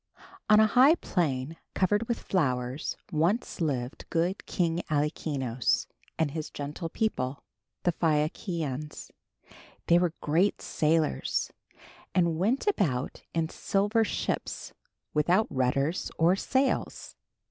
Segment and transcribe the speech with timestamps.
[0.49, 5.85] On a high plain covered with flowers once lived good King Alkinoös
[6.17, 7.43] and his gentle people,
[7.83, 9.11] the Phaiakians.
[9.85, 11.51] They were great sailors
[12.15, 14.73] and went about in silver ships
[15.13, 17.15] without rudders or sails.